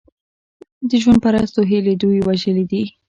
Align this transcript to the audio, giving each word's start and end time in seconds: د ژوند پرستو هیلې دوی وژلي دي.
د 0.89 0.91
ژوند 1.01 1.19
پرستو 1.23 1.59
هیلې 1.69 1.93
دوی 2.01 2.19
وژلي 2.27 2.65
دي. 2.71 2.83